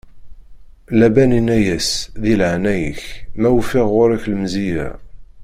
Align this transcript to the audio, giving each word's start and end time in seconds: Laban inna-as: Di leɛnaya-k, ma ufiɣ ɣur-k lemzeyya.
Laban 0.99 1.31
inna-as: 1.39 1.89
Di 2.21 2.33
leɛnaya-k, 2.39 3.01
ma 3.39 3.49
ufiɣ 3.57 3.87
ɣur-k 3.97 4.23
lemzeyya. 4.31 4.89